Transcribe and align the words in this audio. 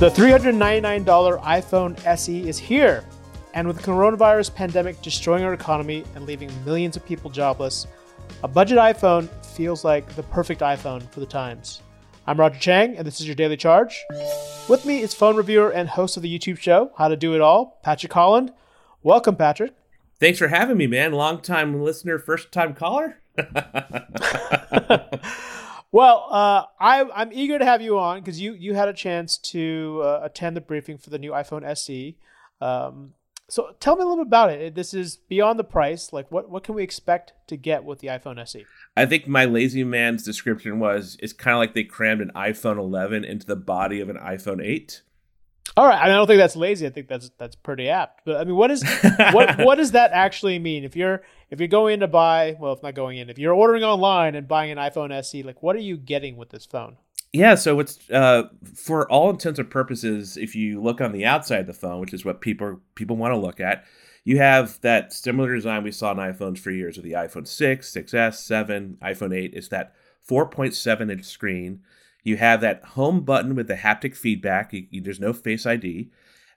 The 0.00 0.08
$399 0.08 1.04
iPhone 1.42 2.06
SE 2.06 2.48
is 2.48 2.58
here. 2.58 3.04
And 3.52 3.68
with 3.68 3.76
the 3.76 3.82
coronavirus 3.82 4.54
pandemic 4.54 5.02
destroying 5.02 5.44
our 5.44 5.52
economy 5.52 6.04
and 6.14 6.24
leaving 6.24 6.50
millions 6.64 6.96
of 6.96 7.04
people 7.04 7.28
jobless, 7.28 7.86
a 8.42 8.48
budget 8.48 8.78
iPhone 8.78 9.28
feels 9.44 9.84
like 9.84 10.08
the 10.16 10.22
perfect 10.22 10.62
iPhone 10.62 11.06
for 11.10 11.20
the 11.20 11.26
times. 11.26 11.82
I'm 12.26 12.40
Roger 12.40 12.58
Cheng, 12.58 12.96
and 12.96 13.06
this 13.06 13.20
is 13.20 13.26
your 13.26 13.34
Daily 13.34 13.58
Charge. 13.58 14.02
With 14.70 14.86
me 14.86 15.02
is 15.02 15.12
phone 15.12 15.36
reviewer 15.36 15.68
and 15.68 15.86
host 15.86 16.16
of 16.16 16.22
the 16.22 16.38
YouTube 16.38 16.58
show, 16.58 16.92
How 16.96 17.08
to 17.08 17.16
Do 17.16 17.34
It 17.34 17.42
All, 17.42 17.78
Patrick 17.82 18.14
Holland. 18.14 18.54
Welcome, 19.02 19.36
Patrick. 19.36 19.74
Thanks 20.18 20.38
for 20.38 20.48
having 20.48 20.78
me, 20.78 20.86
man. 20.86 21.12
Long 21.12 21.42
time 21.42 21.82
listener, 21.82 22.18
first 22.18 22.52
time 22.52 22.72
caller. 22.72 23.18
well, 25.92 26.26
uh, 26.30 26.64
I, 26.78 27.22
am 27.22 27.30
eager 27.32 27.58
to 27.58 27.64
have 27.64 27.82
you 27.82 27.98
on 27.98 28.20
because 28.20 28.40
you 28.40 28.54
you 28.54 28.74
had 28.74 28.88
a 28.88 28.92
chance 28.92 29.36
to 29.38 30.00
uh, 30.04 30.20
attend 30.22 30.56
the 30.56 30.60
briefing 30.60 30.98
for 30.98 31.10
the 31.10 31.18
new 31.18 31.32
iPhone 31.32 31.64
SE. 31.64 32.16
Um, 32.60 33.14
so 33.48 33.74
tell 33.80 33.96
me 33.96 34.02
a 34.02 34.06
little 34.06 34.24
bit 34.24 34.28
about 34.28 34.50
it. 34.50 34.74
This 34.76 34.94
is 34.94 35.16
beyond 35.16 35.58
the 35.58 35.64
price. 35.64 36.12
Like, 36.12 36.30
what 36.30 36.48
what 36.48 36.62
can 36.62 36.76
we 36.76 36.84
expect 36.84 37.32
to 37.48 37.56
get 37.56 37.84
with 37.84 37.98
the 37.98 38.08
iPhone 38.08 38.38
SE? 38.40 38.64
I 38.96 39.06
think 39.06 39.26
my 39.26 39.44
lazy 39.44 39.82
man's 39.82 40.22
description 40.22 40.78
was 40.78 41.16
it's 41.20 41.32
kind 41.32 41.54
of 41.54 41.58
like 41.58 41.74
they 41.74 41.84
crammed 41.84 42.20
an 42.20 42.30
iPhone 42.36 42.78
11 42.78 43.24
into 43.24 43.46
the 43.46 43.56
body 43.56 44.00
of 44.00 44.08
an 44.08 44.16
iPhone 44.16 44.64
8. 44.64 45.02
All 45.76 45.86
right, 45.86 46.00
I 46.00 46.08
don't 46.08 46.26
think 46.26 46.38
that's 46.38 46.56
lazy. 46.56 46.86
I 46.86 46.90
think 46.90 47.08
that's 47.08 47.30
that's 47.38 47.56
pretty 47.56 47.88
apt. 47.88 48.22
But 48.24 48.36
I 48.36 48.44
mean, 48.44 48.56
what 48.56 48.70
is 48.70 48.84
what 49.32 49.58
what 49.58 49.74
does 49.78 49.92
that 49.92 50.12
actually 50.12 50.58
mean? 50.58 50.84
If 50.84 50.94
you're 50.94 51.22
if 51.50 51.58
you're 51.58 51.68
going 51.68 51.94
in 51.94 52.00
to 52.00 52.08
buy, 52.08 52.56
well, 52.58 52.72
if 52.72 52.82
not 52.82 52.94
going 52.94 53.18
in, 53.18 53.28
if 53.28 53.38
you're 53.38 53.54
ordering 53.54 53.82
online 53.84 54.34
and 54.34 54.48
buying 54.48 54.70
an 54.70 54.78
iPhone 54.78 55.12
SE, 55.12 55.42
like 55.42 55.62
what 55.62 55.76
are 55.76 55.80
you 55.80 55.96
getting 55.96 56.36
with 56.36 56.50
this 56.50 56.66
phone? 56.66 56.96
Yeah, 57.32 57.54
so 57.54 57.78
it's 57.78 57.98
uh, 58.10 58.44
for 58.74 59.10
all 59.10 59.30
intents 59.30 59.58
and 59.58 59.70
purposes, 59.70 60.36
if 60.36 60.56
you 60.56 60.80
look 60.80 61.00
on 61.00 61.12
the 61.12 61.24
outside 61.24 61.60
of 61.60 61.66
the 61.66 61.74
phone, 61.74 62.00
which 62.00 62.12
is 62.12 62.24
what 62.24 62.40
people 62.40 62.80
people 62.94 63.16
want 63.16 63.32
to 63.32 63.38
look 63.38 63.60
at, 63.60 63.84
you 64.24 64.38
have 64.38 64.80
that 64.80 65.12
similar 65.12 65.54
design 65.54 65.84
we 65.84 65.92
saw 65.92 66.10
in 66.10 66.16
iPhones 66.16 66.58
for 66.58 66.70
years 66.70 66.96
with 66.96 67.04
the 67.04 67.12
iPhone 67.12 67.46
6, 67.46 67.92
6S, 67.92 68.34
7, 68.34 68.98
iPhone 69.00 69.36
8. 69.36 69.52
It's 69.54 69.68
that 69.68 69.94
4.7 70.28 71.10
inch 71.12 71.24
screen 71.24 71.80
you 72.22 72.36
have 72.36 72.60
that 72.60 72.84
home 72.84 73.22
button 73.22 73.54
with 73.54 73.68
the 73.68 73.74
haptic 73.74 74.16
feedback. 74.16 74.72
You, 74.72 74.86
you, 74.90 75.00
there's 75.00 75.20
no 75.20 75.32
Face 75.32 75.66
ID. 75.66 76.10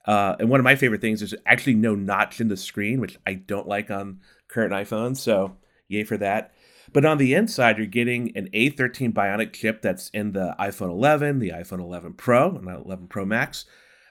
Uh, 0.05 0.35
and 0.39 0.49
one 0.49 0.59
of 0.59 0.63
my 0.63 0.75
favorite 0.75 1.01
things 1.01 1.21
is 1.21 1.33
actually 1.45 1.75
no 1.75 1.95
notch 1.95 2.41
in 2.41 2.49
the 2.49 2.57
screen, 2.57 2.99
which 2.99 3.17
I 3.25 3.35
don't 3.35 3.67
like 3.67 3.89
on 3.89 4.19
current 4.47 4.73
iPhones. 4.73 5.17
So, 5.17 5.57
yay 5.87 6.03
for 6.03 6.17
that. 6.17 6.53
But 6.91 7.05
on 7.05 7.17
the 7.17 7.33
inside, 7.33 7.77
you're 7.77 7.87
getting 7.87 8.35
an 8.35 8.49
A13 8.53 9.13
Bionic 9.13 9.53
chip 9.53 9.81
that's 9.81 10.09
in 10.09 10.33
the 10.33 10.55
iPhone 10.59 10.89
11, 10.89 11.39
the 11.39 11.49
iPhone 11.49 11.79
11 11.79 12.13
Pro, 12.13 12.49
and 12.49 12.67
11 12.67 13.07
Pro 13.07 13.25
Max. 13.25 13.65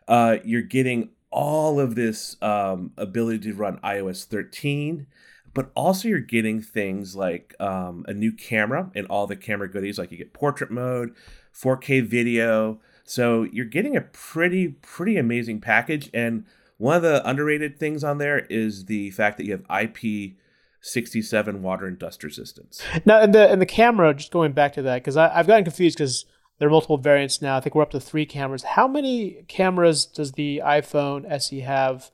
Uh, 0.09 0.39
you're 0.45 0.63
getting 0.63 1.11
all 1.31 1.79
of 1.79 1.95
this 1.95 2.37
um, 2.43 2.93
ability 2.97 3.39
to 3.39 3.55
run 3.55 3.79
iOS 3.79 4.25
13 4.25 5.07
but 5.55 5.71
also 5.75 6.09
you're 6.09 6.19
getting 6.19 6.63
things 6.63 7.15
like 7.15 7.55
um, 7.61 8.05
a 8.09 8.15
new 8.15 8.33
camera 8.33 8.91
and 8.95 9.07
all 9.09 9.27
the 9.27 9.37
camera 9.37 9.71
goodies 9.71 9.99
like 9.99 10.11
you 10.11 10.19
get 10.19 10.33
portrait 10.33 10.71
mode 10.71 11.15
4K 11.55 12.05
video. 12.05 12.81
So 13.05 13.45
you're 13.45 13.67
getting 13.67 13.97
a 13.97 14.01
pretty 14.01 14.69
pretty 14.69 15.17
amazing 15.17 15.61
package 15.61 16.11
and 16.13 16.45
one 16.79 16.97
of 16.97 17.03
the 17.03 17.29
underrated 17.29 17.79
things 17.79 18.03
on 18.03 18.19
there 18.19 18.41
is 18.51 18.87
the 18.87 19.11
fact 19.13 19.37
that 19.37 19.47
you 19.47 19.53
have 19.53 19.85
IP 19.85 20.35
67 20.81 21.63
water 21.63 21.87
and 21.87 21.97
dust 21.99 22.25
resistance. 22.25 22.83
Now, 23.05 23.21
and 23.21 23.33
the 23.33 23.49
and 23.49 23.61
the 23.61 23.67
camera, 23.67 24.13
just 24.13 24.33
going 24.33 24.53
back 24.53 24.73
to 24.75 24.83
that, 24.83 24.97
because 24.97 25.17
I've 25.17 25.47
gotten 25.47 25.65
confused 25.65 25.97
because 25.97 26.27
there 26.59 26.67
are 26.69 26.71
multiple 26.71 26.99
variants 26.99 27.41
now. 27.41 27.57
I 27.57 27.61
think 27.61 27.75
we're 27.75 27.83
up 27.83 27.93
to 27.93 28.01
three 28.01 28.27
cameras. 28.27 28.63
How 28.63 28.89
many 28.89 29.45
cameras 29.49 30.05
does 30.05 30.33
the 30.33 30.61
iPhone 30.65 31.25
SE 31.31 31.61
have 31.61 32.11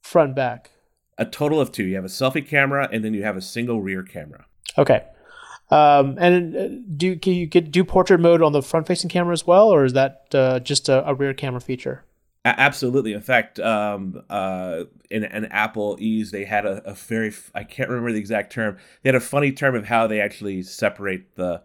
front 0.00 0.28
and 0.28 0.36
back? 0.36 0.70
A 1.18 1.24
total 1.24 1.60
of 1.60 1.72
two. 1.72 1.84
You 1.84 1.96
have 1.96 2.04
a 2.04 2.08
selfie 2.08 2.46
camera 2.46 2.88
and 2.90 3.04
then 3.04 3.14
you 3.14 3.22
have 3.24 3.36
a 3.36 3.42
single 3.42 3.82
rear 3.82 4.02
camera. 4.02 4.46
Okay. 4.78 5.04
Um, 5.72 6.18
and 6.18 6.54
uh, 6.54 6.68
do 6.98 7.16
can 7.16 7.32
you 7.32 7.46
get 7.46 7.70
do 7.70 7.82
portrait 7.82 8.20
mode 8.20 8.42
on 8.42 8.52
the 8.52 8.60
front 8.60 8.86
facing 8.86 9.08
camera 9.08 9.32
as 9.32 9.46
well, 9.46 9.70
or 9.70 9.86
is 9.86 9.94
that 9.94 10.26
uh, 10.34 10.60
just 10.60 10.90
a, 10.90 11.08
a, 11.08 11.14
rear 11.14 11.32
camera 11.32 11.62
feature? 11.62 12.04
Absolutely. 12.44 13.14
In 13.14 13.22
fact, 13.22 13.58
um, 13.58 14.22
uh, 14.28 14.82
in 15.10 15.24
an 15.24 15.46
Apple-ese, 15.46 16.30
they 16.30 16.44
had 16.44 16.66
a, 16.66 16.82
a, 16.84 16.92
very 16.92 17.32
I 17.54 17.64
can't 17.64 17.88
remember 17.88 18.12
the 18.12 18.18
exact 18.18 18.52
term. 18.52 18.76
They 19.02 19.08
had 19.08 19.14
a 19.14 19.20
funny 19.20 19.50
term 19.50 19.74
of 19.74 19.86
how 19.86 20.06
they 20.06 20.20
actually 20.20 20.62
separate 20.62 21.36
the 21.36 21.62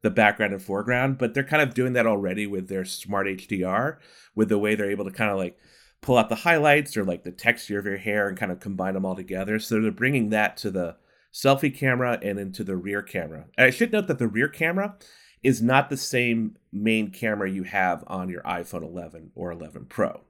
the 0.00 0.10
background 0.10 0.54
and 0.54 0.62
foreground, 0.62 1.18
but 1.18 1.34
they're 1.34 1.44
kind 1.44 1.62
of 1.62 1.74
doing 1.74 1.92
that 1.92 2.06
already 2.06 2.46
with 2.46 2.68
their 2.68 2.86
smart 2.86 3.26
HDR, 3.26 3.98
with 4.34 4.48
the 4.48 4.58
way 4.58 4.74
they're 4.74 4.90
able 4.90 5.04
to 5.04 5.10
kind 5.10 5.30
of 5.30 5.36
like 5.36 5.58
pull 6.00 6.16
out 6.16 6.30
the 6.30 6.34
highlights 6.34 6.96
or 6.96 7.04
like 7.04 7.24
the 7.24 7.30
texture 7.30 7.78
of 7.78 7.84
your 7.84 7.98
hair 7.98 8.26
and 8.26 8.38
kind 8.38 8.50
of 8.52 8.58
combine 8.58 8.94
them 8.94 9.04
all 9.04 9.16
together. 9.16 9.58
So 9.58 9.82
they're 9.82 9.90
bringing 9.90 10.30
that 10.30 10.56
to 10.58 10.70
the 10.70 10.96
selfie 11.32 11.76
camera 11.76 12.18
and 12.22 12.38
into 12.38 12.64
the 12.64 12.76
rear 12.76 13.02
camera. 13.02 13.46
And 13.56 13.66
I 13.66 13.70
should 13.70 13.92
note 13.92 14.06
that 14.08 14.18
the 14.18 14.28
rear 14.28 14.48
camera 14.48 14.96
is 15.42 15.62
not 15.62 15.88
the 15.88 15.96
same 15.96 16.56
main 16.72 17.10
camera 17.10 17.50
you 17.50 17.62
have 17.62 18.04
on 18.06 18.28
your 18.28 18.42
iPhone 18.42 18.82
11 18.82 19.32
or 19.34 19.50
11 19.52 19.86
Pro. 19.86 20.20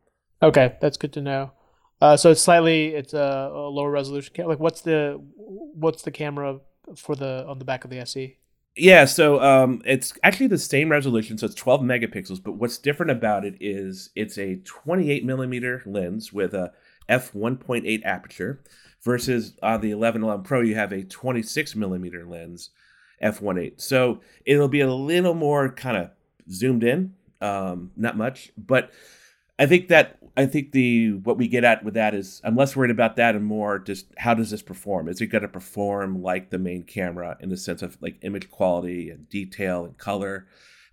Okay, 0.43 0.77
that's 0.81 0.97
good 0.97 1.13
to 1.15 1.21
know. 1.21 1.53
Uh, 2.01 2.17
so 2.17 2.31
it's 2.31 2.41
slightly 2.41 2.89
it's 2.89 3.13
a, 3.13 3.51
a 3.53 3.69
lower 3.69 3.91
resolution. 3.91 4.33
camera. 4.35 4.51
like 4.51 4.61
what's 4.61 4.81
the 4.81 5.21
what's 5.37 6.03
the 6.03 6.11
camera 6.11 6.59
for 6.97 7.15
the 7.15 7.45
on 7.47 7.59
the 7.59 7.65
back 7.65 7.85
of 7.85 7.91
the 7.91 7.99
SE? 7.99 8.39
Yeah, 8.77 9.05
so 9.05 9.41
um, 9.43 9.83
it's 9.85 10.15
actually 10.23 10.47
the 10.47 10.59
same 10.59 10.91
resolution, 10.91 11.37
so 11.37 11.47
it's 11.47 11.55
12 11.55 11.81
megapixels. 11.83 12.43
But 12.43 12.53
what's 12.53 12.79
different 12.79 13.11
about 13.13 13.45
it 13.45 13.57
is 13.61 14.11
it's 14.15 14.39
a 14.39 14.57
28 14.65 15.25
millimeter 15.25 15.83
lens 15.87 16.33
with 16.33 16.55
a 16.55 16.73
f 17.09 17.33
1.8 17.35 18.01
aperture 18.05 18.61
versus 19.03 19.55
on 19.63 19.81
the 19.81 19.91
11 19.91 20.23
11 20.23 20.45
Pro 20.45 20.61
you 20.61 20.77
have 20.77 20.93
a 20.93 21.03
26 21.03 21.75
millimeter 21.75 22.25
lens 22.25 22.71
f1.8. 23.21 23.81
So 23.81 24.21
it'll 24.47 24.69
be 24.69 24.81
a 24.81 24.93
little 24.93 25.35
more 25.35 25.71
kind 25.71 25.97
of 25.97 26.11
zoomed 26.51 26.85
in, 26.85 27.15
um, 27.41 27.91
not 27.97 28.17
much, 28.17 28.53
but 28.57 28.93
I 29.59 29.67
think 29.67 29.89
that 29.89 30.19
I 30.37 30.47
think 30.47 30.73
the 30.73 31.13
what 31.13 31.37
we 31.37 31.49
get 31.49 31.65
at 31.65 31.85
with 31.85 31.95
that 31.95 32.15
is 32.15 32.41
I'm 32.45 32.57
less 32.57 32.77
worried 32.77 32.91
about 32.91 33.17
that 33.17 33.35
and 33.35 33.45
more 33.45 33.79
just 33.79 34.07
how 34.17 34.35
does 34.35 34.51
this 34.51 34.63
perform? 34.63 35.09
Is 35.09 35.21
it 35.21 35.27
going 35.27 35.43
to 35.43 35.49
perform 35.49 36.23
like 36.23 36.51
the 36.51 36.59
main 36.59 36.83
camera 36.85 37.37
in 37.41 37.49
the 37.49 37.57
sense 37.57 37.83
of 37.83 37.99
like 38.01 38.19
image 38.23 38.51
quality 38.51 39.11
and 39.11 39.29
detail 39.29 39.85
and 39.85 39.99
color? 39.99 40.47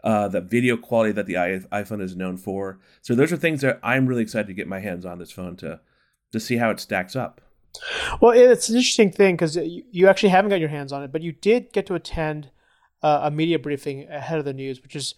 Uh, 0.04 0.28
the 0.28 0.42
video 0.42 0.78
quality 0.78 1.12
that 1.12 1.26
the 1.26 1.34
iPhone 1.34 2.02
is 2.02 2.16
known 2.16 2.38
for. 2.38 2.80
So 3.02 3.16
those 3.16 3.32
are 3.34 3.38
things 3.38 3.62
that 3.62 3.80
I'm 3.84 4.06
really 4.06 4.22
excited 4.22 4.48
to 4.48 4.54
get 4.54 4.68
my 4.68 4.80
hands 4.80 5.06
on 5.06 5.20
this 5.20 5.32
phone 5.32 5.56
to 5.58 5.82
to 6.32 6.40
see 6.40 6.58
how 6.58 6.70
it 6.70 6.80
stacks 6.80 7.16
up. 7.16 7.42
Well, 8.22 8.32
it's 8.32 8.70
an 8.70 8.76
interesting 8.76 9.12
thing 9.12 9.36
because 9.36 9.56
you 9.58 10.08
actually 10.08 10.30
haven't 10.30 10.50
got 10.50 10.60
your 10.60 10.70
hands 10.70 10.92
on 10.92 11.04
it, 11.04 11.12
but 11.12 11.22
you 11.22 11.32
did 11.32 11.72
get 11.74 11.86
to 11.88 11.96
attend 11.96 12.50
uh, 13.04 13.22
a 13.24 13.32
media 13.32 13.60
briefing 13.60 14.08
ahead 14.10 14.40
of 14.40 14.46
the 14.46 14.54
news, 14.54 14.82
which 14.82 14.96
is 14.96 15.16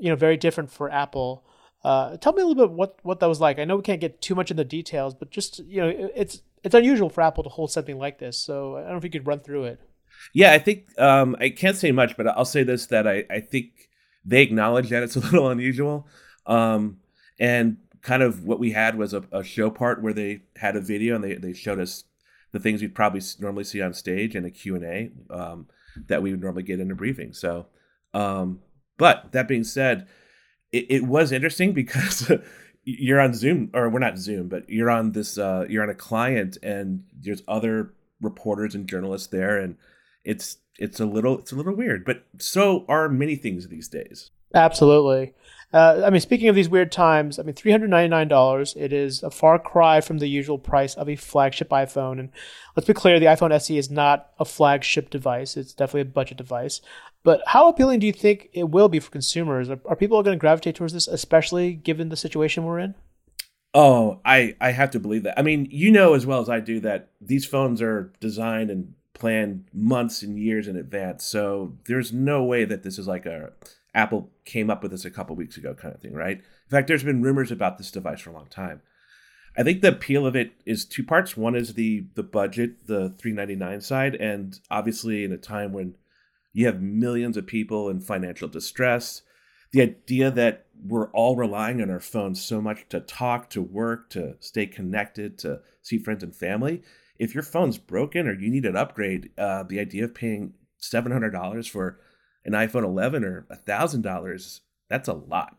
you 0.00 0.08
know 0.08 0.16
very 0.16 0.36
different 0.36 0.70
for 0.70 0.90
Apple. 0.90 1.44
Uh, 1.84 2.16
tell 2.16 2.32
me 2.32 2.40
a 2.40 2.46
little 2.46 2.66
bit 2.66 2.74
what 2.74 2.98
what 3.02 3.20
that 3.20 3.28
was 3.28 3.40
like. 3.40 3.58
I 3.58 3.64
know 3.64 3.76
we 3.76 3.82
can't 3.82 4.00
get 4.00 4.22
too 4.22 4.34
much 4.34 4.50
in 4.50 4.56
the 4.56 4.64
details, 4.64 5.14
but 5.14 5.30
just 5.30 5.58
you 5.60 5.82
know, 5.82 5.92
it's 6.14 6.40
it's 6.62 6.74
unusual 6.74 7.10
for 7.10 7.20
Apple 7.20 7.44
to 7.44 7.50
hold 7.50 7.70
something 7.70 7.98
like 7.98 8.18
this. 8.18 8.38
So 8.38 8.76
I 8.76 8.80
don't 8.80 8.92
know 8.92 8.96
if 8.96 9.04
you 9.04 9.10
could 9.10 9.26
run 9.26 9.40
through 9.40 9.64
it. 9.64 9.80
Yeah, 10.32 10.52
I 10.52 10.58
think 10.58 10.98
um, 10.98 11.36
I 11.38 11.50
can't 11.50 11.76
say 11.76 11.92
much, 11.92 12.16
but 12.16 12.26
I'll 12.26 12.46
say 12.46 12.62
this: 12.62 12.86
that 12.86 13.06
I, 13.06 13.24
I 13.28 13.40
think 13.40 13.90
they 14.24 14.40
acknowledge 14.40 14.88
that 14.88 15.02
it's 15.02 15.16
a 15.16 15.20
little 15.30 15.50
unusual, 15.50 16.08
um, 16.46 17.00
and 17.38 17.76
kind 18.00 18.22
of 18.22 18.44
what 18.44 18.58
we 18.58 18.72
had 18.72 18.96
was 18.96 19.14
a, 19.14 19.24
a, 19.32 19.42
show 19.42 19.70
part 19.70 20.02
where 20.02 20.12
they 20.12 20.42
had 20.56 20.76
a 20.76 20.80
video 20.80 21.14
and 21.14 21.24
they, 21.24 21.34
they 21.36 21.54
showed 21.54 21.80
us 21.80 22.04
the 22.52 22.60
things 22.60 22.82
we'd 22.82 22.94
probably 22.94 23.22
normally 23.40 23.64
see 23.64 23.80
on 23.80 23.94
stage 23.94 24.36
and 24.36 24.44
a 24.44 24.50
q&a 24.50 25.10
um, 25.30 25.66
that 26.06 26.22
we 26.22 26.30
would 26.30 26.42
normally 26.42 26.62
get 26.62 26.80
in 26.80 26.90
a 26.90 26.94
briefing 26.94 27.32
so 27.32 27.66
um, 28.12 28.60
but 28.98 29.32
that 29.32 29.48
being 29.48 29.64
said 29.64 30.06
it, 30.74 30.86
it 30.88 31.04
was 31.04 31.30
interesting 31.30 31.72
because 31.72 32.30
you're 32.84 33.20
on 33.20 33.32
zoom 33.32 33.70
or 33.72 33.88
we're 33.88 33.98
not 34.00 34.18
zoom 34.18 34.48
but 34.48 34.68
you're 34.68 34.90
on 34.90 35.12
this 35.12 35.38
uh, 35.38 35.64
you're 35.68 35.82
on 35.82 35.88
a 35.88 35.94
client 35.94 36.58
and 36.62 37.04
there's 37.18 37.42
other 37.48 37.94
reporters 38.20 38.74
and 38.74 38.88
journalists 38.88 39.28
there 39.28 39.58
and 39.58 39.76
it's 40.24 40.58
it's 40.78 40.98
a 40.98 41.06
little 41.06 41.38
it's 41.38 41.52
a 41.52 41.56
little 41.56 41.74
weird 41.74 42.04
but 42.04 42.24
so 42.38 42.84
are 42.88 43.08
many 43.08 43.36
things 43.36 43.68
these 43.68 43.88
days 43.88 44.30
absolutely 44.54 45.32
uh, 45.72 46.02
I 46.06 46.10
mean, 46.10 46.20
speaking 46.20 46.46
of 46.46 46.54
these 46.54 46.68
weird 46.68 46.92
times, 46.92 47.40
I 47.40 47.42
mean, 47.42 47.56
three 47.56 47.72
hundred 47.72 47.90
ninety 47.90 48.08
nine 48.08 48.28
dollars. 48.28 48.76
It 48.78 48.92
is 48.92 49.24
a 49.24 49.30
far 49.30 49.58
cry 49.58 50.00
from 50.00 50.18
the 50.18 50.28
usual 50.28 50.56
price 50.56 50.94
of 50.94 51.08
a 51.08 51.16
flagship 51.16 51.70
iPhone. 51.70 52.20
And 52.20 52.30
let's 52.76 52.86
be 52.86 52.94
clear, 52.94 53.18
the 53.18 53.26
iPhone 53.26 53.52
SE 53.52 53.76
is 53.76 53.90
not 53.90 54.30
a 54.38 54.44
flagship 54.44 55.10
device. 55.10 55.56
It's 55.56 55.72
definitely 55.72 56.02
a 56.02 56.14
budget 56.14 56.38
device. 56.38 56.80
But 57.24 57.42
how 57.46 57.68
appealing 57.68 58.00
do 58.00 58.06
you 58.06 58.12
think 58.12 58.50
it 58.52 58.70
will 58.70 58.88
be 58.88 59.00
for 59.00 59.10
consumers? 59.10 59.70
Are, 59.70 59.80
are 59.86 59.96
people 59.96 60.22
going 60.22 60.36
to 60.36 60.40
gravitate 60.40 60.76
towards 60.76 60.92
this, 60.92 61.08
especially 61.08 61.72
given 61.72 62.10
the 62.10 62.16
situation 62.16 62.64
we're 62.64 62.78
in? 62.78 62.94
Oh, 63.72 64.20
I 64.24 64.54
I 64.60 64.70
have 64.70 64.92
to 64.92 65.00
believe 65.00 65.24
that. 65.24 65.38
I 65.38 65.42
mean, 65.42 65.66
you 65.70 65.90
know 65.90 66.14
as 66.14 66.26
well 66.26 66.40
as 66.40 66.48
I 66.48 66.60
do 66.60 66.78
that 66.80 67.10
these 67.20 67.44
phones 67.44 67.82
are 67.82 68.12
designed 68.20 68.70
and 68.70 68.94
planned 69.14 69.64
months 69.72 70.22
and 70.22 70.38
years 70.38 70.68
in 70.68 70.76
advance. 70.76 71.24
So 71.24 71.76
there's 71.86 72.12
no 72.12 72.44
way 72.44 72.64
that 72.66 72.82
this 72.82 72.98
is 72.98 73.08
like 73.08 73.26
a 73.26 73.52
Apple 73.94 74.30
came 74.44 74.70
up 74.70 74.82
with 74.82 74.92
this 74.92 75.04
a 75.04 75.10
couple 75.10 75.34
weeks 75.34 75.56
ago, 75.56 75.72
kind 75.74 75.94
of 75.94 76.00
thing, 76.00 76.12
right? 76.12 76.38
In 76.38 76.70
fact, 76.70 76.88
there's 76.88 77.04
been 77.04 77.22
rumors 77.22 77.50
about 77.50 77.78
this 77.78 77.90
device 77.90 78.20
for 78.20 78.30
a 78.30 78.34
long 78.34 78.48
time. 78.48 78.82
I 79.56 79.62
think 79.62 79.82
the 79.82 79.88
appeal 79.88 80.26
of 80.26 80.34
it 80.34 80.52
is 80.66 80.84
two 80.84 81.04
parts. 81.04 81.36
One 81.36 81.54
is 81.54 81.74
the 81.74 82.06
the 82.14 82.22
budget, 82.22 82.86
the 82.86 83.14
399 83.18 83.80
side, 83.80 84.14
and 84.16 84.58
obviously 84.70 85.24
in 85.24 85.32
a 85.32 85.38
time 85.38 85.72
when 85.72 85.94
you 86.54 86.64
have 86.66 86.80
millions 86.80 87.36
of 87.36 87.46
people 87.46 87.90
in 87.90 88.00
financial 88.00 88.48
distress, 88.48 89.22
the 89.72 89.82
idea 89.82 90.30
that 90.30 90.66
we're 90.82 91.10
all 91.10 91.36
relying 91.36 91.82
on 91.82 91.90
our 91.90 92.00
phones 92.00 92.40
so 92.40 92.60
much 92.60 92.88
to 92.88 93.00
talk, 93.00 93.50
to 93.50 93.60
work, 93.60 94.08
to 94.10 94.36
stay 94.38 94.64
connected, 94.64 95.36
to 95.38 95.60
see 95.82 95.98
friends 95.98 96.22
and 96.22 96.34
family. 96.34 96.82
If 97.18 97.34
your 97.34 97.42
phone's 97.42 97.76
broken 97.76 98.28
or 98.28 98.38
you 98.38 98.50
need 98.50 98.66
an 98.66 98.76
upgrade, 98.76 99.30
uh, 99.36 99.64
the 99.64 99.80
idea 99.80 100.04
of 100.04 100.14
paying 100.14 100.54
seven 100.78 101.10
hundred 101.10 101.30
dollars 101.30 101.66
for 101.66 102.00
an 102.44 102.52
iPhone 102.52 102.84
11 102.84 103.24
or 103.24 103.46
a 103.50 103.56
thousand 103.56 104.02
dollars, 104.02 104.60
that's 104.88 105.08
a 105.08 105.14
lot. 105.14 105.56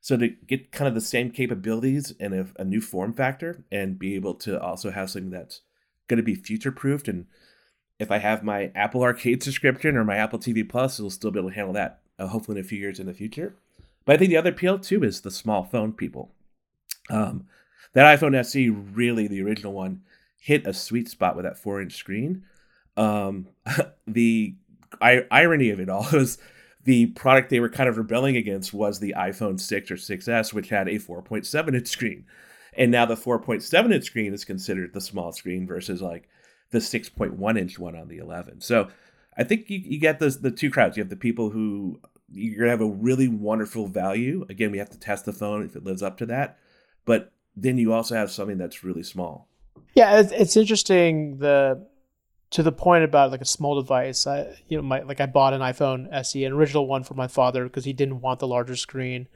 So 0.00 0.16
to 0.16 0.28
get 0.28 0.70
kind 0.70 0.88
of 0.88 0.94
the 0.94 1.00
same 1.00 1.30
capabilities 1.30 2.12
and 2.20 2.34
a, 2.34 2.46
a 2.58 2.64
new 2.64 2.80
form 2.80 3.14
factor, 3.14 3.64
and 3.72 3.98
be 3.98 4.14
able 4.16 4.34
to 4.34 4.60
also 4.60 4.90
have 4.90 5.10
something 5.10 5.30
that's 5.30 5.62
going 6.08 6.18
to 6.18 6.22
be 6.22 6.34
future 6.34 6.72
proofed, 6.72 7.08
and 7.08 7.26
if 7.98 8.10
I 8.10 8.18
have 8.18 8.42
my 8.42 8.70
Apple 8.74 9.02
Arcade 9.02 9.42
subscription 9.42 9.96
or 9.96 10.04
my 10.04 10.16
Apple 10.16 10.38
TV 10.38 10.68
Plus, 10.68 10.98
it'll 10.98 11.10
still 11.10 11.30
be 11.30 11.38
able 11.38 11.50
to 11.50 11.54
handle 11.54 11.74
that 11.74 12.00
uh, 12.18 12.28
hopefully 12.28 12.58
in 12.58 12.64
a 12.64 12.68
few 12.68 12.78
years 12.78 13.00
in 13.00 13.06
the 13.06 13.14
future. 13.14 13.54
But 14.04 14.14
I 14.14 14.18
think 14.18 14.30
the 14.30 14.36
other 14.36 14.50
appeal 14.50 14.78
too 14.78 15.02
is 15.02 15.20
the 15.20 15.30
small 15.30 15.64
phone 15.64 15.92
people. 15.92 16.32
Um, 17.10 17.46
that 17.92 18.18
iPhone 18.18 18.36
SE, 18.36 18.68
really 18.68 19.26
the 19.26 19.42
original 19.42 19.72
one, 19.72 20.02
hit 20.38 20.66
a 20.66 20.74
sweet 20.74 21.08
spot 21.08 21.36
with 21.36 21.44
that 21.44 21.58
four 21.58 21.80
inch 21.80 21.94
screen. 21.94 22.44
Um, 22.96 23.48
the 24.06 24.54
I- 25.00 25.26
irony 25.30 25.70
of 25.70 25.80
it 25.80 25.88
all 25.88 26.06
is 26.14 26.38
the 26.84 27.06
product 27.06 27.50
they 27.50 27.60
were 27.60 27.68
kind 27.68 27.88
of 27.88 27.98
rebelling 27.98 28.36
against 28.36 28.72
was 28.72 29.00
the 29.00 29.14
iPhone 29.16 29.58
6 29.58 29.90
or 29.90 29.96
6S, 29.96 30.52
which 30.52 30.68
had 30.68 30.88
a 30.88 31.00
4.7 31.00 31.74
inch 31.74 31.88
screen. 31.88 32.24
And 32.74 32.92
now 32.92 33.06
the 33.06 33.16
4.7 33.16 33.92
inch 33.92 34.04
screen 34.04 34.32
is 34.32 34.44
considered 34.44 34.92
the 34.92 35.00
small 35.00 35.32
screen 35.32 35.66
versus 35.66 36.00
like 36.00 36.28
the 36.70 36.78
6.1 36.78 37.58
inch 37.58 37.78
one 37.78 37.96
on 37.96 38.08
the 38.08 38.18
11. 38.18 38.60
So 38.60 38.88
I 39.36 39.44
think 39.44 39.68
you, 39.68 39.78
you 39.78 39.98
get 39.98 40.18
the 40.18 40.30
the 40.30 40.50
two 40.50 40.70
crowds. 40.70 40.96
You 40.96 41.02
have 41.02 41.10
the 41.10 41.16
people 41.16 41.50
who 41.50 42.00
you're 42.32 42.58
gonna 42.58 42.70
have 42.70 42.80
a 42.80 42.86
really 42.86 43.28
wonderful 43.28 43.86
value. 43.86 44.46
Again, 44.48 44.72
we 44.72 44.78
have 44.78 44.90
to 44.90 44.98
test 44.98 45.24
the 45.24 45.32
phone 45.32 45.64
if 45.64 45.76
it 45.76 45.84
lives 45.84 46.02
up 46.02 46.16
to 46.18 46.26
that. 46.26 46.58
But 47.04 47.32
then 47.54 47.78
you 47.78 47.92
also 47.92 48.14
have 48.14 48.30
something 48.30 48.58
that's 48.58 48.82
really 48.82 49.02
small. 49.02 49.48
Yeah, 49.94 50.20
it's, 50.20 50.32
it's 50.32 50.56
interesting 50.56 51.38
the 51.38 51.86
to 52.50 52.62
the 52.62 52.72
point 52.72 53.04
about 53.04 53.30
like 53.30 53.40
a 53.40 53.46
small 53.46 53.80
device. 53.80 54.26
I 54.26 54.56
you 54.68 54.76
know 54.76 54.82
my 54.82 55.02
like 55.02 55.20
I 55.20 55.26
bought 55.26 55.52
an 55.52 55.60
iPhone 55.60 56.08
SE, 56.12 56.44
an 56.44 56.52
original 56.52 56.86
one 56.86 57.02
for 57.02 57.14
my 57.14 57.28
father 57.28 57.64
because 57.64 57.84
he 57.84 57.92
didn't 57.92 58.20
want 58.20 58.40
the 58.40 58.48
larger 58.48 58.76
screen. 58.76 59.28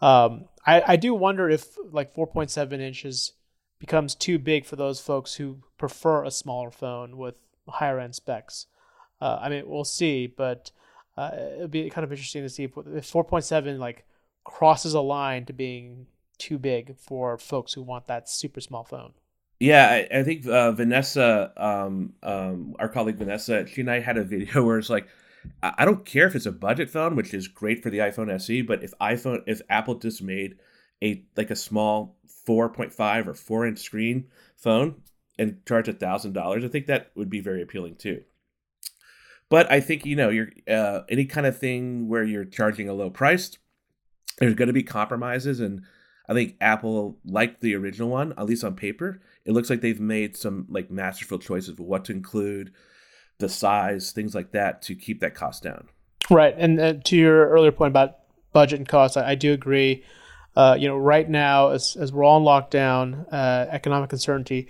Um, 0.00 0.46
I 0.66 0.82
I 0.86 0.96
do 0.96 1.14
wonder 1.14 1.48
if 1.50 1.76
like 1.90 2.14
4.7 2.14 2.80
inches 2.80 3.32
becomes 3.80 4.14
too 4.14 4.38
big 4.38 4.64
for 4.64 4.76
those 4.76 5.00
folks 5.00 5.34
who 5.34 5.58
prefer 5.78 6.22
a 6.22 6.30
smaller 6.30 6.70
phone 6.70 7.16
with 7.16 7.34
higher 7.66 7.98
end 7.98 8.14
specs. 8.14 8.66
Uh, 9.20 9.38
I 9.40 9.48
mean, 9.48 9.64
we'll 9.66 9.84
see, 9.84 10.26
but 10.26 10.70
uh, 11.16 11.30
it'll 11.56 11.68
be 11.68 11.90
kind 11.90 12.04
of 12.04 12.12
interesting 12.12 12.42
to 12.42 12.48
see 12.48 12.64
if, 12.64 12.76
if 12.76 13.10
4.7 13.10 13.78
like 13.78 14.06
crosses 14.44 14.94
a 14.94 15.00
line 15.00 15.46
to 15.46 15.52
being 15.52 16.06
too 16.38 16.58
big 16.58 16.96
for 16.96 17.36
folks 17.38 17.72
who 17.72 17.82
want 17.82 18.06
that 18.06 18.28
super 18.28 18.60
small 18.60 18.84
phone. 18.84 19.12
Yeah, 19.58 19.88
I, 19.90 20.20
I 20.20 20.22
think 20.22 20.46
uh, 20.46 20.72
Vanessa, 20.72 21.52
um, 21.56 22.14
um, 22.22 22.74
our 22.78 22.88
colleague 22.88 23.16
Vanessa, 23.16 23.66
she 23.66 23.82
and 23.82 23.90
I 23.90 24.00
had 24.00 24.16
a 24.16 24.24
video 24.24 24.64
where 24.64 24.78
it's 24.78 24.90
like, 24.90 25.08
I 25.62 25.86
don't 25.86 26.04
care 26.04 26.26
if 26.26 26.34
it's 26.34 26.46
a 26.46 26.52
budget 26.52 26.90
phone, 26.90 27.16
which 27.16 27.32
is 27.32 27.48
great 27.48 27.82
for 27.82 27.88
the 27.88 27.98
iPhone 27.98 28.30
SE, 28.34 28.60
but 28.62 28.82
if 28.82 28.92
iPhone, 29.00 29.42
if 29.46 29.62
Apple 29.70 29.94
just 29.94 30.22
made 30.22 30.56
a 31.02 31.24
like 31.36 31.50
a 31.50 31.56
small 31.56 32.16
4.5 32.48 33.26
or 33.26 33.34
4 33.34 33.66
inch 33.66 33.78
screen 33.78 34.28
phone 34.56 35.02
and 35.38 35.64
charge 35.66 35.88
a 35.88 35.92
thousand 35.92 36.32
dollars, 36.32 36.64
I 36.64 36.68
think 36.68 36.86
that 36.86 37.10
would 37.14 37.30
be 37.30 37.40
very 37.40 37.62
appealing 37.62 37.96
too. 37.96 38.22
But 39.48 39.70
I 39.70 39.80
think 39.80 40.06
you 40.06 40.16
know, 40.16 40.28
you're 40.28 40.50
uh, 40.68 41.00
any 41.08 41.24
kind 41.24 41.46
of 41.46 41.58
thing 41.58 42.08
where 42.08 42.22
you're 42.24 42.44
charging 42.44 42.88
a 42.88 42.94
low 42.94 43.10
price, 43.10 43.58
there's 44.38 44.54
going 44.54 44.68
to 44.68 44.72
be 44.72 44.82
compromises, 44.82 45.60
and 45.60 45.82
I 46.28 46.34
think 46.34 46.56
Apple, 46.60 47.18
like 47.24 47.60
the 47.60 47.74
original 47.74 48.08
one, 48.08 48.32
at 48.38 48.46
least 48.46 48.62
on 48.62 48.76
paper, 48.76 49.20
it 49.44 49.52
looks 49.52 49.68
like 49.68 49.80
they've 49.80 50.00
made 50.00 50.36
some 50.36 50.66
like 50.68 50.90
masterful 50.90 51.38
choices 51.40 51.70
of 51.70 51.80
what 51.80 52.04
to 52.04 52.12
include, 52.12 52.72
the 53.38 53.48
size, 53.48 54.12
things 54.12 54.34
like 54.34 54.52
that, 54.52 54.82
to 54.82 54.94
keep 54.94 55.20
that 55.20 55.34
cost 55.34 55.64
down. 55.64 55.88
Right, 56.30 56.54
and 56.56 56.78
uh, 56.78 56.94
to 57.04 57.16
your 57.16 57.48
earlier 57.48 57.72
point 57.72 57.90
about 57.90 58.18
budget 58.52 58.78
and 58.78 58.88
cost, 58.88 59.16
I, 59.16 59.30
I 59.30 59.34
do 59.34 59.52
agree. 59.52 60.04
Uh, 60.56 60.76
you 60.78 60.88
know, 60.88 60.96
right 60.96 61.28
now, 61.28 61.70
as, 61.70 61.96
as 61.96 62.12
we're 62.12 62.24
all 62.24 62.38
in 62.38 62.44
lockdown, 62.44 63.24
uh, 63.32 63.66
economic 63.70 64.12
uncertainty, 64.12 64.68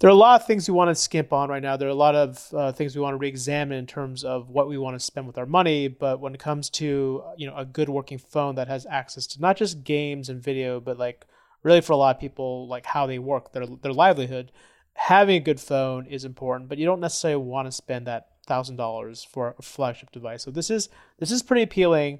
there 0.00 0.08
are 0.08 0.12
a 0.12 0.16
lot 0.16 0.40
of 0.40 0.46
things 0.46 0.68
we 0.68 0.74
want 0.74 0.90
to 0.90 0.94
skimp 0.94 1.32
on 1.32 1.48
right 1.48 1.62
now. 1.62 1.76
There 1.76 1.88
are 1.88 1.92
a 1.92 1.94
lot 1.94 2.16
of 2.16 2.48
uh, 2.52 2.72
things 2.72 2.94
we 2.94 3.00
want 3.00 3.14
to 3.14 3.18
re-examine 3.18 3.78
in 3.78 3.86
terms 3.86 4.24
of 4.24 4.50
what 4.50 4.68
we 4.68 4.76
want 4.76 4.96
to 4.96 5.00
spend 5.00 5.26
with 5.26 5.38
our 5.38 5.46
money. 5.46 5.88
But 5.88 6.20
when 6.20 6.34
it 6.34 6.40
comes 6.40 6.68
to 6.70 7.22
you 7.36 7.46
know 7.46 7.56
a 7.56 7.64
good 7.64 7.88
working 7.88 8.18
phone 8.18 8.56
that 8.56 8.68
has 8.68 8.86
access 8.86 9.26
to 9.28 9.40
not 9.40 9.56
just 9.56 9.84
games 9.84 10.28
and 10.28 10.42
video, 10.42 10.80
but 10.80 10.98
like 10.98 11.26
really 11.62 11.80
for 11.80 11.92
a 11.92 11.96
lot 11.96 12.16
of 12.16 12.20
people 12.20 12.66
like 12.66 12.86
how 12.86 13.06
they 13.06 13.20
work, 13.20 13.52
their 13.52 13.66
their 13.66 13.92
livelihood, 13.92 14.50
having 14.94 15.36
a 15.36 15.40
good 15.40 15.60
phone 15.60 16.06
is 16.06 16.24
important. 16.24 16.68
But 16.68 16.78
you 16.78 16.86
don't 16.86 17.00
necessarily 17.00 17.42
want 17.44 17.68
to 17.68 17.72
spend 17.72 18.06
that 18.06 18.30
thousand 18.46 18.76
dollars 18.76 19.24
for 19.24 19.54
a 19.58 19.62
flagship 19.62 20.10
device. 20.10 20.42
So 20.42 20.50
this 20.50 20.70
is 20.70 20.88
this 21.18 21.30
is 21.30 21.42
pretty 21.42 21.62
appealing. 21.62 22.18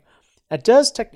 It 0.55 0.63
does 0.63 0.93
tech, 0.93 1.13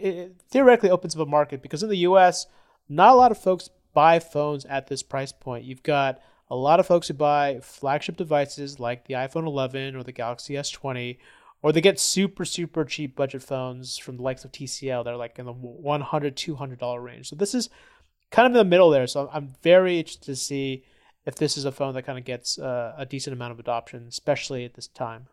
theoretically 0.51 0.91
opens 0.91 1.15
up 1.15 1.23
a 1.23 1.31
market 1.31 1.63
because 1.63 1.85
in 1.85 1.89
the 1.89 1.99
U.S. 1.99 2.47
not 2.89 3.13
a 3.13 3.17
lot 3.17 3.31
of 3.31 3.39
folks 3.39 3.71
buy 3.95 4.19
phones 4.19 4.65
at 4.65 4.89
this 4.89 5.03
price 5.03 5.31
point. 5.31 5.65
You've 5.65 5.85
got 5.85 6.21
a 6.51 6.57
lot 6.57 6.81
of 6.81 6.87
folks 6.87 7.07
who 7.07 7.15
buy 7.15 7.61
flagship 7.63 8.17
devices 8.17 8.81
like 8.81 9.07
the 9.07 9.15
iPhone 9.15 9.47
11 9.47 9.95
or 9.95 10.03
the 10.03 10.11
Galaxy 10.11 10.55
S20, 10.55 11.19
or 11.63 11.73
they 11.73 11.81
get 11.81 12.01
super, 12.01 12.45
super 12.45 12.85
cheap 12.85 13.15
budget 13.15 13.45
phones 13.45 13.97
from 13.97 14.17
the 14.17 14.23
likes 14.23 14.45
of 14.45 14.51
TCL. 14.51 15.05
They're 15.05 15.17
like 15.17 15.39
in 15.39 15.47
the 15.47 15.55
$100, 15.55 16.03
$200 16.03 17.03
range. 17.05 17.29
So 17.29 17.37
this 17.37 17.55
is 17.55 17.71
kind 18.33 18.47
of 18.47 18.51
in 18.51 18.59
the 18.59 18.65
middle 18.65 18.91
there. 18.91 19.07
So 19.07 19.31
I'm 19.33 19.55
very 19.63 20.01
interested 20.01 20.27
to 20.27 20.37
see 20.37 20.85
if 21.27 21.37
this 21.37 21.57
is 21.57 21.65
a 21.65 21.71
phone 21.71 21.95
that 21.95 22.03
kind 22.03 22.19
of 22.19 22.25
gets 22.25 22.59
uh, 22.59 22.95
a 22.99 23.07
decent 23.07 23.35
amount 23.35 23.53
of 23.53 23.61
adoption, 23.61 24.07
especially 24.09 24.65
at 24.65 24.75
this 24.75 24.89
time. 24.89 25.29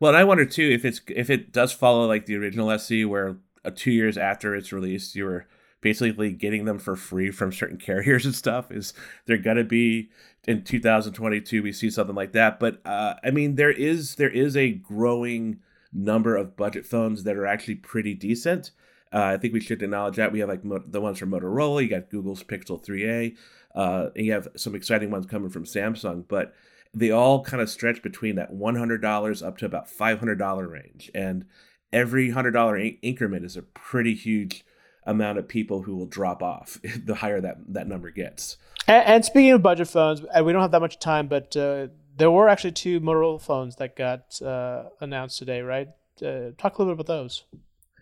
Well, 0.00 0.10
and 0.10 0.18
I 0.18 0.24
wonder 0.24 0.44
too 0.44 0.68
if 0.68 0.84
it's 0.84 1.00
if 1.08 1.30
it 1.30 1.52
does 1.52 1.72
follow 1.72 2.06
like 2.06 2.26
the 2.26 2.36
original 2.36 2.70
SE, 2.72 3.04
where 3.04 3.36
uh, 3.64 3.70
two 3.74 3.92
years 3.92 4.18
after 4.18 4.54
it's 4.54 4.72
released, 4.72 5.14
you 5.14 5.24
were 5.24 5.46
basically 5.80 6.32
getting 6.32 6.64
them 6.64 6.78
for 6.78 6.96
free 6.96 7.30
from 7.30 7.52
certain 7.52 7.76
carriers 7.78 8.24
and 8.24 8.34
stuff. 8.34 8.70
Is 8.70 8.94
there 9.26 9.38
to 9.38 9.64
be 9.64 10.10
in 10.46 10.62
2022 10.62 11.62
we 11.62 11.72
see 11.72 11.90
something 11.90 12.16
like 12.16 12.32
that. 12.32 12.60
But 12.60 12.80
uh, 12.84 13.14
i 13.24 13.30
mean 13.30 13.56
there 13.56 13.70
is 13.70 14.16
there 14.16 14.30
is 14.30 14.56
a 14.56 14.70
growing 14.70 15.60
number 15.92 16.36
of 16.36 16.56
budget 16.56 16.86
phones 16.86 17.24
that 17.24 17.36
are 17.36 17.46
actually 17.46 17.76
pretty 17.76 18.14
decent. 18.14 18.70
Uh, 19.12 19.22
i 19.22 19.36
think 19.36 19.54
we 19.54 19.60
should 19.60 19.82
acknowledge 19.82 20.16
that. 20.16 20.32
We 20.32 20.40
have 20.40 20.48
like 20.48 20.64
mo- 20.64 20.84
the 20.86 21.00
ones 21.00 21.18
from 21.18 21.30
motorola 21.30 21.82
you 21.82 21.88
got 21.88 22.10
google's 22.10 22.42
pixel 22.42 22.84
3a 22.84 23.36
uh, 23.74 24.10
and 24.14 24.26
you 24.26 24.32
have 24.32 24.48
some 24.56 24.74
exciting 24.74 25.10
ones 25.10 25.26
coming 25.26 25.50
from 25.50 25.64
samsung. 25.64 26.24
But 26.28 26.54
they 26.94 27.10
all 27.10 27.42
kind 27.42 27.62
of 27.62 27.68
stretch 27.68 28.02
between 28.02 28.36
that 28.36 28.52
$100 28.52 29.46
up 29.46 29.58
to 29.58 29.66
about 29.66 29.88
$500 29.88 30.70
range 30.70 31.10
and 31.14 31.44
every 31.92 32.30
$100 32.30 32.80
in- 32.80 32.98
increment 33.02 33.44
is 33.44 33.56
a 33.56 33.62
pretty 33.62 34.14
huge 34.14 34.64
amount 35.06 35.38
of 35.38 35.46
people 35.48 35.82
who 35.82 35.96
will 35.96 36.06
drop 36.06 36.42
off 36.42 36.80
the 37.04 37.16
higher 37.16 37.40
that 37.40 37.56
that 37.68 37.86
number 37.86 38.10
gets 38.10 38.56
and, 38.86 39.06
and, 39.06 39.24
speaking 39.24 39.52
of 39.52 39.62
budget 39.62 39.88
phones, 39.88 40.20
we 40.20 40.52
don't 40.52 40.60
have 40.60 40.72
that 40.72 40.80
much 40.80 40.98
time, 40.98 41.26
but 41.26 41.56
uh, 41.56 41.88
there 42.16 42.30
were 42.30 42.48
actually 42.48 42.72
two 42.72 43.00
Motorola 43.00 43.40
phones 43.40 43.76
that 43.76 43.96
got 43.96 44.40
uh, 44.42 44.84
announced 45.00 45.38
today, 45.38 45.62
right? 45.62 45.88
Uh, 46.20 46.50
talk 46.58 46.78
a 46.78 46.82
little 46.82 46.94
bit 46.94 47.00
about 47.00 47.06
those. 47.06 47.44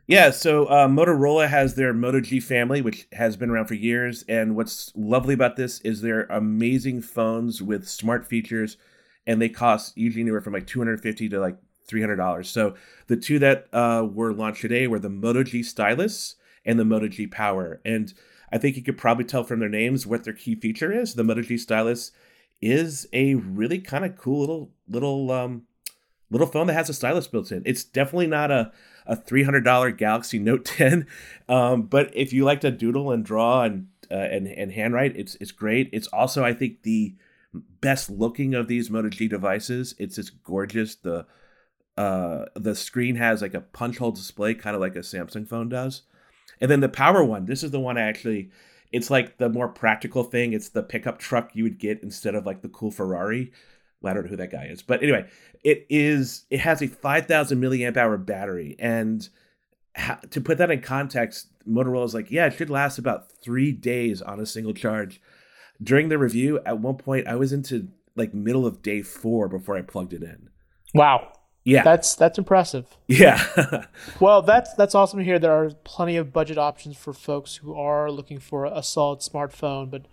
Yeah, 0.06 0.30
so 0.30 0.66
uh, 0.66 0.88
Motorola 0.88 1.48
has 1.48 1.74
their 1.74 1.94
Moto 1.94 2.20
G 2.20 2.40
family, 2.40 2.82
which 2.82 3.06
has 3.12 3.36
been 3.36 3.50
around 3.50 3.66
for 3.66 3.74
years. 3.74 4.24
And 4.28 4.56
what's 4.56 4.92
lovely 4.96 5.34
about 5.34 5.56
this 5.56 5.80
is 5.82 6.00
they're 6.00 6.24
amazing 6.24 7.02
phones 7.02 7.62
with 7.62 7.88
smart 7.88 8.26
features, 8.26 8.76
and 9.26 9.40
they 9.40 9.48
cost 9.48 9.96
usually 9.96 10.22
anywhere 10.22 10.40
from 10.40 10.54
like 10.54 10.66
two 10.66 10.80
hundred 10.80 11.00
fifty 11.00 11.28
to 11.28 11.38
like 11.38 11.56
three 11.86 12.00
hundred 12.00 12.16
dollars. 12.16 12.50
So 12.50 12.74
the 13.06 13.16
two 13.16 13.38
that 13.38 13.68
uh, 13.72 14.06
were 14.12 14.32
launched 14.32 14.62
today 14.62 14.88
were 14.88 14.98
the 14.98 15.08
Moto 15.08 15.44
G 15.44 15.62
Stylus 15.62 16.34
and 16.64 16.78
the 16.78 16.84
Moto 16.84 17.06
G 17.06 17.26
Power, 17.28 17.80
and 17.84 18.12
I 18.52 18.58
think 18.58 18.76
you 18.76 18.82
could 18.82 18.98
probably 18.98 19.24
tell 19.24 19.44
from 19.44 19.60
their 19.60 19.68
names 19.68 20.06
what 20.06 20.24
their 20.24 20.34
key 20.34 20.56
feature 20.56 20.92
is. 20.92 21.14
The 21.14 21.24
Moto 21.24 21.42
G 21.42 21.56
Stylus 21.56 22.10
is 22.60 23.08
a 23.12 23.36
really 23.36 23.78
kind 23.78 24.04
of 24.04 24.16
cool 24.16 24.40
little 24.40 24.70
little 24.88 25.30
um, 25.30 25.62
little 26.32 26.46
phone 26.46 26.66
that 26.66 26.74
has 26.74 26.88
a 26.88 26.94
stylus 26.94 27.26
built 27.26 27.52
in. 27.52 27.62
It's 27.64 27.84
definitely 27.84 28.26
not 28.26 28.50
a 28.50 28.72
a 29.06 29.16
three 29.16 29.42
hundred 29.42 29.64
dollar 29.64 29.90
Galaxy 29.90 30.38
Note 30.38 30.64
10, 30.66 31.06
um, 31.48 31.82
but 31.82 32.10
if 32.14 32.32
you 32.32 32.44
like 32.44 32.60
to 32.62 32.70
doodle 32.70 33.10
and 33.10 33.24
draw 33.24 33.62
and 33.62 33.88
uh, 34.10 34.14
and 34.14 34.46
and 34.46 34.72
handwrite, 34.72 35.16
it's 35.16 35.36
it's 35.36 35.52
great. 35.52 35.90
It's 35.92 36.08
also 36.08 36.44
I 36.44 36.52
think 36.52 36.82
the 36.82 37.14
best 37.80 38.10
looking 38.10 38.54
of 38.54 38.68
these 38.68 38.90
Moto 38.90 39.08
G 39.08 39.28
devices. 39.28 39.94
It's 39.98 40.16
just 40.16 40.42
gorgeous. 40.42 40.94
The 40.96 41.26
uh, 41.96 42.46
the 42.54 42.74
screen 42.74 43.16
has 43.16 43.42
like 43.42 43.54
a 43.54 43.60
punch 43.60 43.98
hole 43.98 44.12
display, 44.12 44.54
kind 44.54 44.74
of 44.74 44.80
like 44.80 44.96
a 44.96 45.00
Samsung 45.00 45.46
phone 45.46 45.68
does. 45.68 46.02
And 46.60 46.70
then 46.70 46.80
the 46.80 46.88
power 46.88 47.24
one, 47.24 47.46
this 47.46 47.62
is 47.62 47.70
the 47.70 47.80
one 47.80 47.98
I 47.98 48.02
actually, 48.02 48.50
it's 48.92 49.10
like 49.10 49.38
the 49.38 49.48
more 49.48 49.68
practical 49.68 50.24
thing. 50.24 50.52
It's 50.52 50.68
the 50.68 50.82
pickup 50.82 51.18
truck 51.18 51.50
you 51.54 51.64
would 51.64 51.78
get 51.78 52.02
instead 52.02 52.34
of 52.34 52.46
like 52.46 52.62
the 52.62 52.68
cool 52.68 52.90
Ferrari. 52.90 53.52
Well, 54.02 54.10
I 54.10 54.14
don't 54.14 54.24
know 54.24 54.30
who 54.30 54.36
that 54.36 54.50
guy 54.52 54.66
is, 54.66 54.82
but 54.82 55.02
anyway, 55.02 55.28
it 55.64 55.86
is. 55.88 56.44
It 56.50 56.60
has 56.60 56.82
a 56.82 56.88
5,000 56.88 57.60
milliamp 57.60 57.96
hour 57.96 58.16
battery, 58.18 58.76
and 58.78 59.28
ha- 59.96 60.20
to 60.30 60.40
put 60.40 60.58
that 60.58 60.70
in 60.70 60.80
context, 60.80 61.48
Motorola's 61.68 62.14
like, 62.14 62.30
yeah, 62.30 62.46
it 62.46 62.54
should 62.54 62.70
last 62.70 62.98
about 62.98 63.30
three 63.42 63.72
days 63.72 64.20
on 64.20 64.40
a 64.40 64.46
single 64.46 64.74
charge. 64.74 65.20
During 65.82 66.08
the 66.08 66.18
review, 66.18 66.60
at 66.66 66.78
one 66.78 66.96
point, 66.96 67.26
I 67.26 67.36
was 67.36 67.52
into 67.52 67.88
like 68.14 68.34
middle 68.34 68.66
of 68.66 68.82
day 68.82 69.02
four 69.02 69.48
before 69.48 69.76
I 69.76 69.82
plugged 69.82 70.12
it 70.12 70.22
in. 70.22 70.50
Wow. 70.94 71.32
Yeah, 71.64 71.84
That's 71.84 72.16
that's 72.16 72.38
impressive. 72.38 72.86
yeah, 73.06 73.84
Well, 74.20 74.42
that's 74.42 74.74
that's 74.74 74.96
awesome 74.96 75.20
to 75.20 75.24
hear. 75.24 75.38
There 75.38 75.52
are 75.52 75.70
plenty 75.84 76.16
of 76.16 76.32
budget 76.32 76.58
options 76.58 76.96
for 76.96 77.12
folks 77.12 77.54
who 77.54 77.72
are 77.74 78.10
looking 78.10 78.40
for 78.40 78.64
a 78.64 78.82
solid 78.82 79.20
smartphone, 79.20 79.88
but 79.88 80.06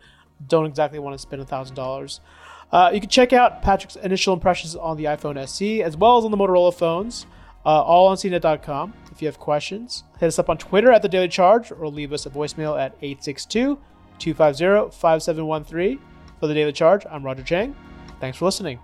don't 0.48 0.68
exactly 0.68 1.00
want 1.00 1.16
to 1.16 1.18
spend 1.20 1.42
a 1.42 1.46
thousand 1.46 1.76
dollars. 1.76 2.22
Uh, 2.72 2.92
you 2.94 3.00
can 3.00 3.10
check 3.10 3.34
out 3.34 3.62
Patrick's 3.62 3.96
initial 3.96 4.34
impressions 4.34 4.76
on 4.76 4.98
the 4.98 5.06
iPhone 5.06 5.38
SE 5.38 5.82
as 5.82 5.98
well 5.98 6.18
as 6.18 6.26
on 6.26 6.32
the 6.32 6.38
Motorola 6.38 6.74
phones, 6.74 7.26
uh, 7.66 7.70
all 7.70 8.08
on 8.08 8.18
CNET.com. 8.18 8.94
If 9.12 9.22
you 9.22 9.28
have 9.28 9.40
questions, 9.40 10.04
hit 10.20 10.28
us 10.28 10.40
up 10.40 10.50
on 10.50 10.58
Twitter 10.58 10.92
at 10.92 11.02
the 11.02 11.10
Daily 11.10 11.28
Charge 11.28 11.72
or 11.72 11.88
leave 11.88 12.14
us 12.14 12.26
a 12.26 12.30
voicemail 12.30 12.80
at 12.80 12.96
862 13.02 13.80
250 14.20 14.96
5713. 14.98 16.00
For 16.40 16.48
the 16.48 16.54
Daily 16.54 16.72
Charge, 16.72 17.06
I'm 17.10 17.24
Roger 17.24 17.44
Cheng. 17.44 17.76
Thanks 18.22 18.38
for 18.38 18.46
listening. 18.46 18.80